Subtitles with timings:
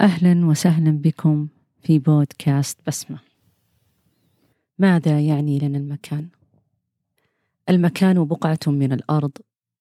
[0.00, 1.48] أهلا وسهلا بكم
[1.82, 3.18] في بودكاست بسمة.
[4.78, 6.28] ماذا يعني لنا المكان؟
[7.68, 9.32] المكان بقعة من الأرض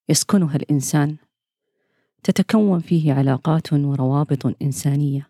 [0.09, 1.15] يسكنها الإنسان،
[2.23, 5.29] تتكون فيه علاقات وروابط إنسانية،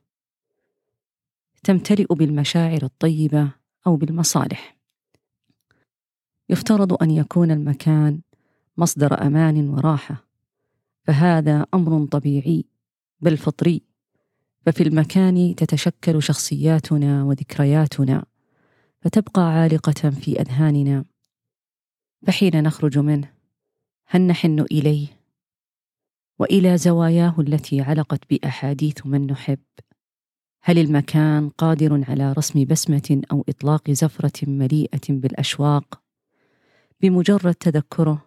[1.63, 3.51] تمتلئ بالمشاعر الطيبة
[3.87, 4.77] أو بالمصالح.
[6.49, 8.21] يفترض أن يكون المكان
[8.77, 10.23] مصدر أمان وراحة،
[11.03, 12.65] فهذا أمر طبيعي
[13.21, 13.86] بل فطري
[14.67, 18.25] ففي المكان تتشكل شخصياتنا وذكرياتنا
[19.01, 21.05] فتبقى عالقة في أذهاننا.
[22.27, 23.33] فحين نخرج منه
[24.07, 25.07] هل نحن إليه؟
[26.39, 29.59] وإلى زواياه التي علقت بأحاديث من نحب.
[30.61, 36.01] هل المكان قادر على رسم بسمة أو إطلاق زفرة مليئة بالأشواق؟
[37.01, 38.25] بمجرد تذكره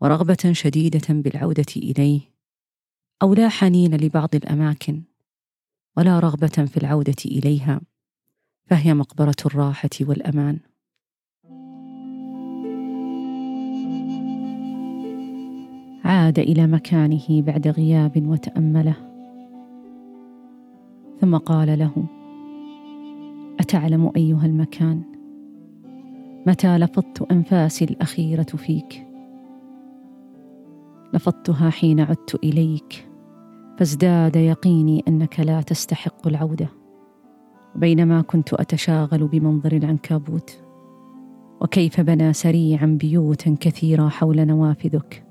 [0.00, 2.20] ورغبة شديدة بالعودة إليه
[3.22, 5.09] أو لا حنين لبعض الأماكن.
[5.96, 7.80] ولا رغبة في العودة إليها
[8.66, 10.58] فهي مقبرة الراحة والأمان.
[16.04, 18.96] عاد إلى مكانه بعد غياب وتأمله.
[21.20, 22.04] ثم قال له
[23.60, 25.02] أتعلم أيها المكان؟
[26.46, 29.06] متى لفظت أنفاسي الأخيرة فيك؟
[31.14, 33.09] لفظتها حين عدت إليك.
[33.80, 36.68] فازداد يقيني أنك لا تستحق العودة.
[37.74, 40.62] بينما كنت أتشاغل بمنظر العنكبوت.
[41.60, 45.24] وكيف بنى سريعا بيوتا كثيرة حول نوافذك.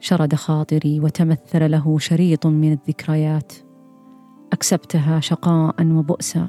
[0.00, 3.52] شرد خاطري وتمثل له شريط من الذكريات.
[4.52, 6.48] أكسبتها شقاء وبؤسا.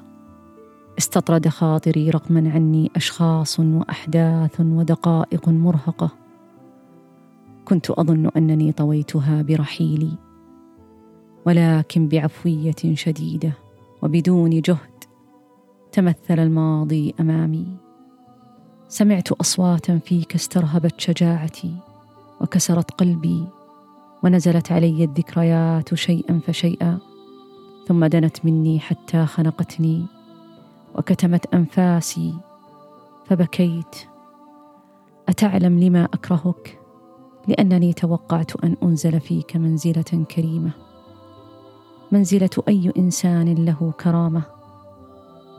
[0.97, 6.09] استطرد خاطري رغما عني أشخاص وأحداث ودقائق مرهقة.
[7.66, 10.33] كنت أظن أنني طويتها برحيلي.
[11.45, 13.52] ولكن بعفوية شديدة
[14.02, 15.03] وبدون جهد
[15.91, 17.67] تمثل الماضي أمامي.
[18.89, 21.76] سمعت أصواتا فيك استرهبت شجاعتي
[22.42, 23.48] وكسرت قلبي
[24.23, 26.99] ونزلت علي الذكريات شيئا فشيئا
[27.87, 30.05] ثم دنت مني حتى خنقتني
[30.95, 32.33] وكتمت أنفاسي
[33.26, 33.95] فبكيت.
[35.30, 36.80] أتعلم لما أكرهك؟
[37.48, 40.71] لأنني توقعت أن أنزل فيك منزلة كريمة.
[42.14, 44.44] منزلة أي إنسان له كرامة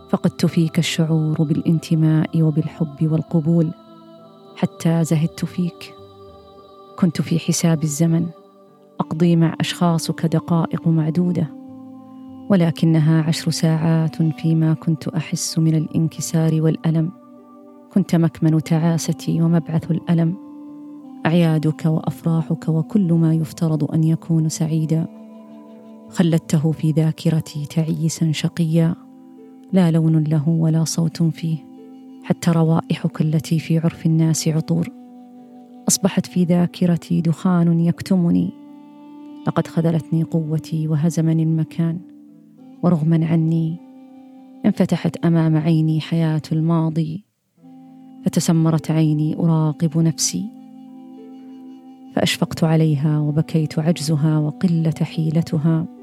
[0.09, 3.71] فقدت فيك الشعور بالانتماء وبالحب والقبول
[4.57, 5.95] حتى زهدت فيك.
[6.99, 8.27] كنت في حساب الزمن
[9.01, 11.47] أقضي مع أشخاصك دقائق معدودة
[12.51, 17.11] ولكنها عشر ساعات فيما كنت أحس من الانكسار والألم.
[17.93, 20.37] كنت مكمن تعاستي ومبعث الألم
[21.27, 25.24] أعيادك وأفراحك وكل ما يفترض أن يكون سعيدا.
[26.15, 28.95] خلدته في ذاكرتي تعيسا شقيا
[29.73, 31.57] لا لون له ولا صوت فيه
[32.25, 34.89] حتى روائحك التي في عرف الناس عطور.
[35.89, 38.51] أصبحت في ذاكرتي دخان يكتمني.
[39.47, 42.01] لقد خذلتني قوتي وهزمني المكان
[42.83, 43.77] ورغما عني
[44.67, 47.25] انفتحت أمام عيني حياة الماضي.
[48.25, 50.45] فتسمرت عيني أراقب نفسي.
[52.17, 55.94] فأشفقت عليها وبكيت عجزها وقلة حيلتها.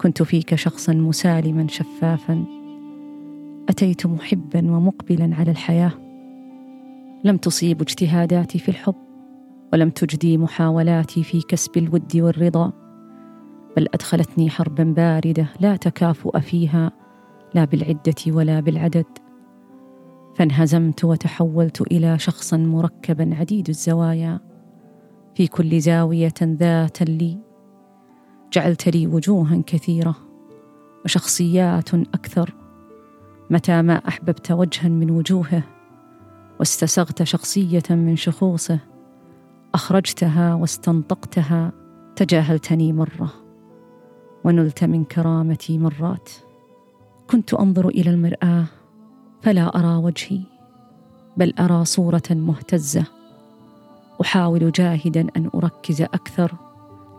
[0.00, 2.44] كنت فيك شخصا مسالما شفافا.
[3.68, 5.92] أتيت محبا ومقبلا على الحياة.
[7.24, 8.94] لم تصيب اجتهاداتي في الحب
[9.72, 12.72] ولم تجدي محاولاتي في كسب الود والرضا.
[13.76, 16.92] بل أدخلتني حربا باردة لا تكافؤ فيها
[17.54, 19.06] لا بالعدة ولا بالعدد.
[20.34, 24.40] فانهزمت وتحولت إلى شخص مركبا عديد الزوايا.
[25.34, 27.45] في كل زاوية ذات لي
[28.52, 30.16] جعلت لي وجوها كثيرة
[31.04, 32.54] وشخصيات أكثر
[33.50, 35.62] متى ما أحببت وجها من وجوهه
[36.58, 38.78] واستسغت شخصية من شخوصه
[39.74, 41.72] أخرجتها واستنطقتها
[42.16, 43.32] تجاهلتني مرة
[44.44, 46.30] ونلت من كرامتي مرات.
[47.30, 48.64] كنت أنظر إلى المرآة
[49.42, 50.40] فلا أرى وجهي
[51.36, 53.04] بل أرى صورة مهتزة.
[54.20, 56.52] أحاول جاهدا أن أركز أكثر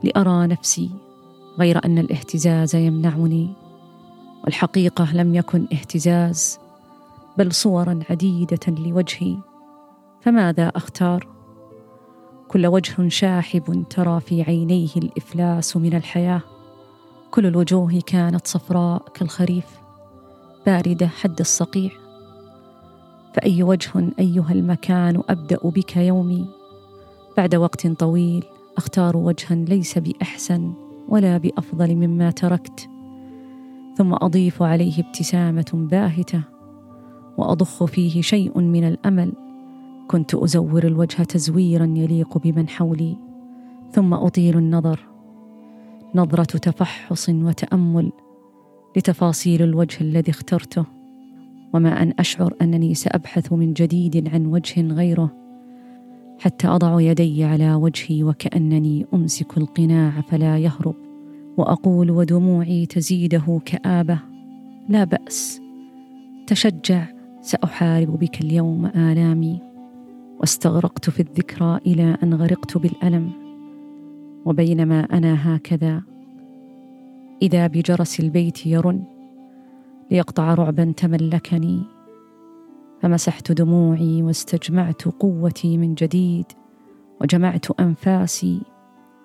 [0.04, 0.90] لأرى نفسي
[1.60, 3.54] غير أن الاهتزاز يمنعني.
[4.44, 6.60] والحقيقة لم يكن اهتزاز
[7.38, 9.38] بل صورا عديدة لوجهي.
[10.22, 11.28] فماذا أختار؟
[12.48, 16.42] كل وجه شاحب ترى في عينيه الإفلاس من الحياة.
[17.32, 19.66] كل الوجوه كانت صفراء كالخريف
[20.66, 21.92] باردة حد الصقيع.
[23.34, 26.46] فأي وجه أيها المكان أبدأ بك يومي؟
[27.38, 28.46] بعد وقت طويل
[28.78, 30.87] أختار وجها ليس بأحسن.
[31.08, 32.90] ولا بأفضل مما تركت
[33.98, 36.42] ثم أضيف عليه ابتسامة باهتة
[37.38, 39.34] وأضخ فيه شيء من الأمل.
[40.08, 43.18] كنت أزور الوجه تزويرا يليق بمن حولي
[43.92, 45.00] ثم أطيل النظر.
[46.16, 48.12] نظرة تفحص وتأمل
[48.98, 50.86] لتفاصيل الوجه الذي اخترته
[51.74, 55.47] وما أن أشعر أنني سأبحث من جديد عن وجه غيره.
[56.40, 60.96] حتى أضع يدي على وجهي وكأنني أمسك القناع فلا يهرب
[61.58, 64.20] وأقول ودموعي تزيده كآبة
[64.90, 65.62] لا بأس
[66.48, 67.06] تشجع
[67.42, 69.62] سأحارب بك اليوم آلامي.
[70.40, 73.32] واستغرقت في الذكرى إلى أن غرقت بالألم
[74.46, 76.02] وبينما أنا هكذا.
[77.42, 79.04] إذا بجرس البيت يرن
[80.12, 81.97] ليقطع رعبا تملكني.
[83.02, 86.46] فمسحت دموعي واستجمعت قوتي من جديد
[87.22, 88.62] وجمعت أنفاسي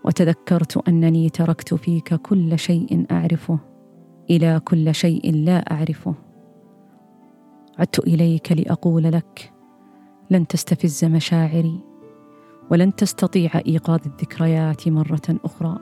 [0.04, 3.58] وتذكرت أنني تركت فيك كل شيء أعرفه
[4.30, 6.14] إلى كل شيء لا أعرفه.
[7.78, 9.52] عدت إليك لأقول لك
[10.30, 11.80] لن تستفز مشاعري
[12.70, 15.78] ولن تستطيع إيقاظ الذكريات مرة أخرى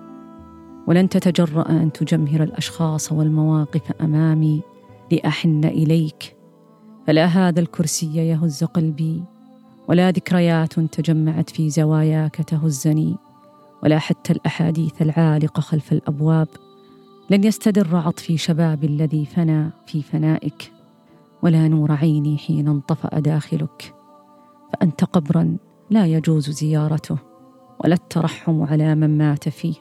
[0.87, 4.63] ولن تتجرأ أن تجمهر الأشخاص والمواقف أمامي
[5.13, 6.40] لأحن إليك
[7.11, 9.23] فلا هذا الكرسي يهز قلبي
[9.89, 13.17] ولا ذكريات تجمعت في زواياك تهزني
[13.83, 16.49] ولا حتى الأحاديث العالقة خلف الأبواب
[17.31, 20.73] لن يستدر عطفي شبابي الذي فنى في فنائك
[21.43, 23.95] ولا نور عيني حين انطفأ داخلك
[24.73, 25.57] فأنت قبرا
[25.91, 27.19] لا يجوز زيارته
[27.85, 29.75] ولا الترحم على من مات فيه.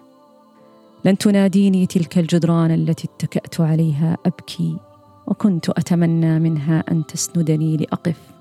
[1.05, 4.88] لن تناديني تلك الجدران التي اتكأت عليها أبكي.
[5.29, 8.31] وكنت أتمنى منها أن تسندني لأقف.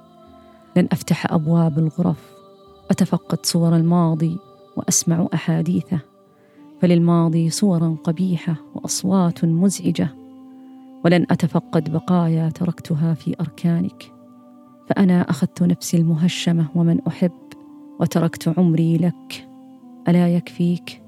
[0.77, 2.33] لن أفتح أبواب الغرف
[2.91, 4.39] أتفقد صور الماضي
[4.77, 6.01] وأسمع أحاديثه.
[6.81, 10.09] فللماضي صورا قبيحة وأصوات مزعجة.
[11.05, 14.13] ولن أتفقد بقايا تركتها في أركانك.
[14.89, 17.33] فأنا أخذت نفسي المهشمة ومن أحب
[18.01, 19.49] وتركت عمري لك.
[20.09, 21.03] ألا يكفيك؟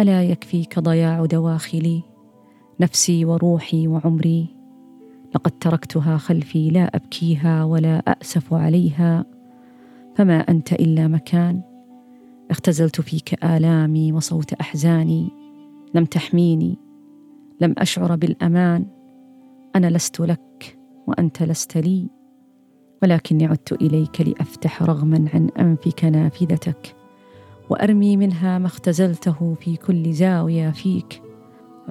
[0.00, 2.02] ألا يكفيك ضياع دواخلي
[2.80, 4.61] نفسي وروحي وعمري؟
[5.34, 9.24] لقد تركتها خلفي لا أبكيها ولا اسف عليها
[10.16, 11.60] فما أنت إلا مكان.
[12.50, 15.30] اختزلت فيك آلامي وصوت أحزاني
[15.94, 16.78] لم تحميني
[17.60, 18.86] لم أشعر بالأمان.
[19.76, 22.08] أنا لست لك وأنت لست لي
[23.02, 26.96] ولكني عدت إليك لأفتح رغما عن أنفك نافذتك
[27.70, 31.21] وأرمي منها ما اختزلته في كل زاوية فيك.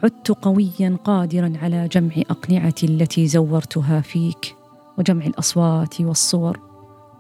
[0.03, 4.55] عدت قويا قادرا على جمع أقنعتي التي زورتها فيك
[4.97, 6.59] وجمع الأصوات والصور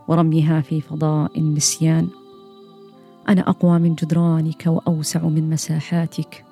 [0.07, 2.07] ورميها في فضاء النسيان.
[3.29, 6.45] أنا أقوى من جدرانك وأوسع من مساحاتك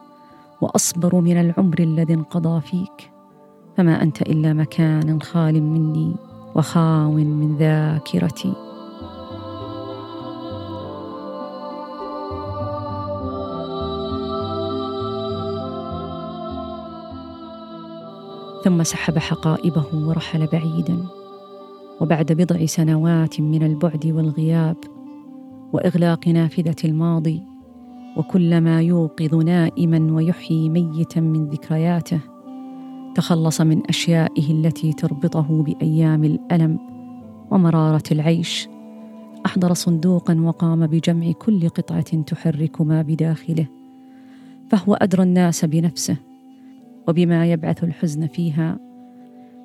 [0.61, 3.11] وأصبر من العمر الذي انقضى فيك.
[3.77, 6.15] فما أنت إلا مكان خال مني
[6.55, 8.68] وخاو من ذاكرتي.
[18.63, 21.05] ثم سحب حقائبه ورحل بعيدا.
[22.01, 24.77] وبعد بضع سنوات من البعد والغياب
[25.73, 27.43] وإغلاق نافذة الماضي
[28.17, 32.19] وكل ما يوقظ نائما ويحيي ميتا من ذكرياته
[33.15, 36.79] تخلص من أشيائه التي تربطه بأيام الألم
[37.51, 38.69] ومرارة العيش.
[39.45, 43.67] أحضر صندوقا وقام بجمع كل قطعة تحرك ما بداخله
[44.69, 46.28] فهو أدرى الناس بنفسه.
[47.09, 48.79] وبما يبعث الحزن فيها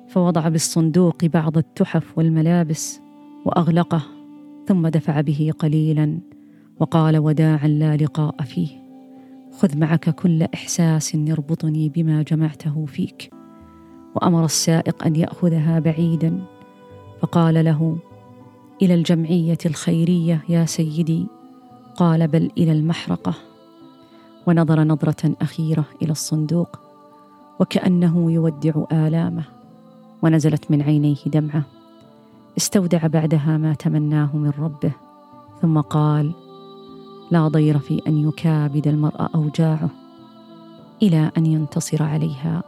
[0.07, 2.99] فوضع بالصندوق بعض التحف والملابس
[3.45, 4.01] وأغلقه
[4.67, 6.19] ثم دفع به قليلا
[6.79, 8.85] وقال وداعا لا لقاء فيه
[9.59, 13.29] خذ معك كل إحساس يربطني بما جمعته فيك.
[14.15, 16.39] وأمر السائق أن يأخذها بعيدا
[17.21, 17.97] فقال له
[18.81, 21.27] إلى الجمعية الخيرية يا سيدي.
[21.95, 23.33] قال بل إلى المحرقة.
[24.47, 26.84] ونظر نظرة أخيرة إلى الصندوق.
[27.59, 29.43] وكأنه يودع آلامه
[30.21, 31.63] ونزلت من عينيه دمعه.
[32.57, 34.91] استودع بعدها ما تمناه من ربه
[35.61, 36.31] ثم قال
[37.31, 39.89] لا ضير في أن يكابد المرء أوجاعه
[41.01, 42.63] إلى أن ينتصر عليها.